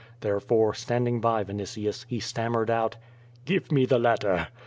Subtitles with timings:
[0.21, 2.95] Therefore, standing by Vinitius, he stammered out:
[3.45, 4.47] "Give me the letter."